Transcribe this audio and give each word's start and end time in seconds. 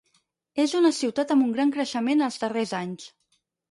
És 0.63 0.73
una 0.79 0.91
ciutat 1.01 1.35
amb 1.37 1.47
un 1.51 1.53
gran 1.59 1.77
creixement 1.79 2.29
als 2.31 2.43
darrers 2.49 2.77
anys. 2.85 3.11